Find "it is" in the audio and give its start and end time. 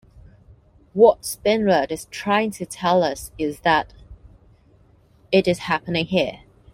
5.31-5.59